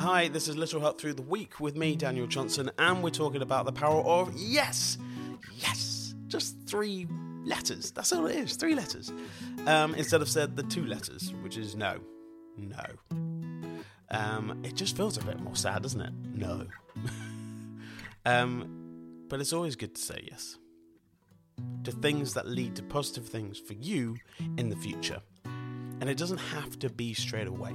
[0.00, 3.42] Hi, this is Little Help Through the Week with me, Daniel Johnson, and we're talking
[3.42, 4.96] about the power of yes!
[5.56, 6.14] Yes!
[6.28, 7.08] Just three
[7.44, 7.90] letters.
[7.90, 9.12] That's all it is, three letters.
[9.66, 11.98] Um, instead of said the two letters, which is no.
[12.56, 12.84] No.
[14.12, 16.12] Um, it just feels a bit more sad, doesn't it?
[16.32, 16.64] No.
[18.24, 20.58] um, but it's always good to say yes
[21.82, 24.16] to things that lead to positive things for you
[24.58, 25.20] in the future.
[26.00, 27.74] And it doesn't have to be straight away.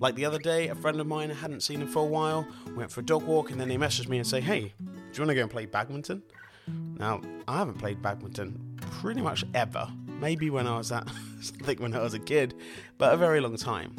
[0.00, 2.46] Like the other day, a friend of mine I hadn't seen him for a while,
[2.74, 5.20] went for a dog walk, and then he messaged me and say, "Hey, do you
[5.20, 6.22] want to go and play badminton?"
[6.98, 9.88] Now, I haven't played badminton pretty much ever.
[10.20, 11.08] Maybe when I was at
[11.40, 12.54] something when I was a kid,
[12.98, 13.94] but a very long time.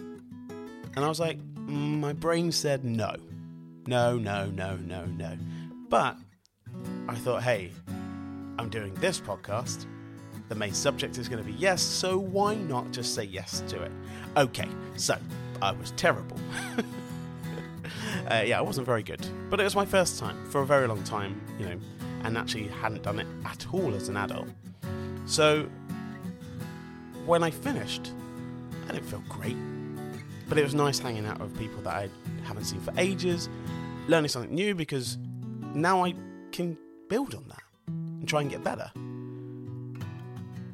[0.95, 3.15] And I was like, mm, my brain said no,
[3.87, 5.37] no, no, no, no, no.
[5.89, 6.17] But
[7.07, 7.71] I thought, hey,
[8.59, 9.85] I'm doing this podcast.
[10.49, 13.81] The main subject is going to be yes, so why not just say yes to
[13.81, 13.91] it?
[14.35, 15.17] Okay, so
[15.61, 16.37] I was terrible.
[18.29, 19.25] uh, yeah, I wasn't very good.
[19.49, 21.79] But it was my first time for a very long time, you know,
[22.23, 24.47] and actually hadn't done it at all as an adult.
[25.25, 25.69] So
[27.25, 28.13] when I finished,
[28.87, 29.57] I didn't feel great.
[30.49, 32.09] But it was nice hanging out with people that I
[32.43, 33.49] haven't seen for ages,
[34.07, 35.17] learning something new because
[35.73, 36.13] now I
[36.51, 38.91] can build on that and try and get better.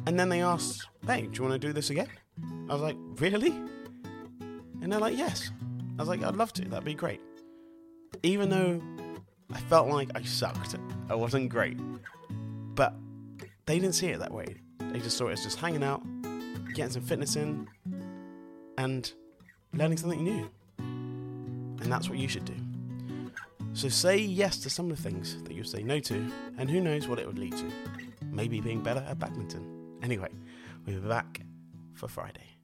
[0.08, 2.08] And then they asked, hey, do you want to do this again?
[2.70, 3.54] I was like, really?
[4.88, 5.52] And they're like, yes.
[6.00, 6.62] I was like, I'd love to.
[6.64, 7.20] That'd be great.
[8.24, 8.82] Even though
[9.52, 10.78] I felt like I sucked,
[11.10, 11.78] I wasn't great.
[12.74, 12.96] But
[13.66, 14.56] they didn't see it that way.
[14.80, 16.02] They just saw it as just hanging out,
[16.74, 17.68] getting some fitness in,
[18.78, 19.12] and
[19.74, 20.50] learning something new.
[20.78, 22.56] And that's what you should do.
[23.74, 26.80] So say yes to some of the things that you say no to, and who
[26.80, 27.70] knows what it would lead to.
[28.32, 30.00] Maybe being better at badminton.
[30.02, 30.30] Anyway,
[30.86, 31.42] we'll be back
[31.94, 32.57] for Friday.